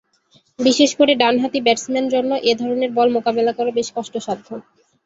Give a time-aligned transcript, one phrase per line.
[0.59, 4.47] বিশেষ করে ডানহাতি ব্যাটসম্যান জন্য এ ধরনের বল মোকাবেলা করা বেশ কষ্টসাধ্য।